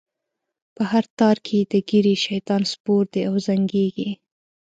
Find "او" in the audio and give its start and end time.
3.29-3.35